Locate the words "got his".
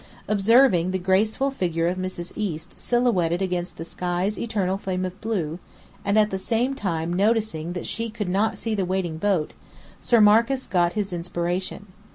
10.65-11.13